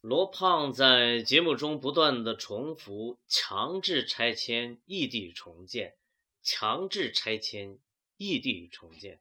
[0.00, 5.96] 罗胖在节目中不断的重复“强制拆迁，异地重建
[6.42, 7.78] ”，“强制拆迁，
[8.16, 9.20] 异地重建”，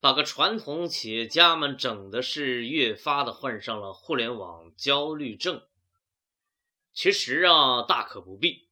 [0.00, 5.66] 把个传统企业家们整的是越发的患上了互联网焦虑症。
[6.92, 8.68] 其实啊，大可不必。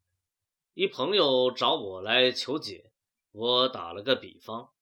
[0.75, 2.93] 一朋友找我来求解，
[3.33, 4.75] 我打了个比方：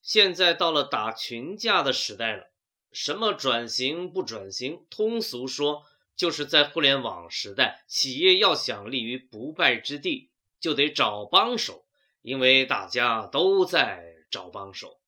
[0.00, 2.50] 现在到了打群架的时代了。
[2.92, 4.86] 什么转型不转型？
[4.90, 5.84] 通俗说，
[6.16, 11.84] 就是在互联网时代，企业要想立于不败之地，就得找帮手，
[12.22, 15.00] 因为大家都在找帮手。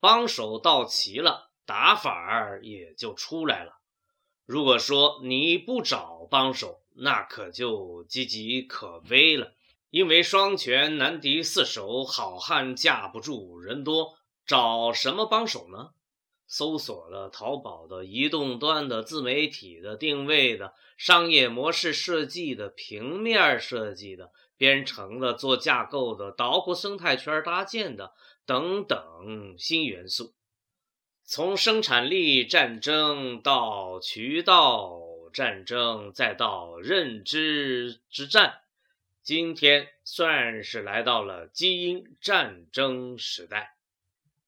[0.00, 3.80] 帮手到齐了，打法儿也就出来了。
[4.46, 9.52] 如果说你不找帮手，那可就岌岌可危了，
[9.90, 14.16] 因为双拳难敌四手，好汉架不住人多，
[14.46, 15.90] 找什么帮手呢？
[16.48, 28.14] 搜索了淘宝的移动端的自媒体的定位的商业模式设计的平面设计的编程的做架构的捣鼓生态圈搭建的
[28.46, 30.32] 等等新元素，
[31.22, 34.98] 从生产力战争到渠道
[35.34, 38.62] 战争，再到认知之战，
[39.22, 43.76] 今天算是来到了基因战争时代。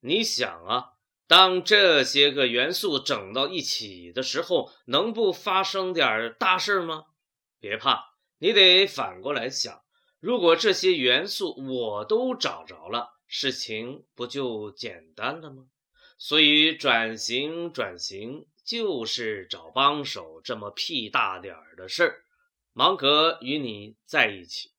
[0.00, 0.94] 你想啊。
[1.30, 7.04] 当这些个元素整到一起的时候，能不发生点大事吗？
[7.60, 9.80] 别怕，你得反过来想：
[10.18, 15.66] 如果这些元素我都找着了，事情不就简单了吗？
[16.18, 22.24] 所以转型转型就是找帮手这么屁大点儿的事儿。
[22.72, 24.72] 芒格与你在一起。